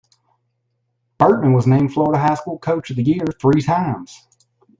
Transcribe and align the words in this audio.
Bertman 1.19 1.53
was 1.53 1.67
named 1.67 1.93
Florida 1.93 2.17
High 2.19 2.33
School 2.33 2.57
Coach 2.57 2.89
of 2.89 2.95
the 2.95 3.03
Year 3.03 3.23
three 3.39 3.61
times. 3.61 4.19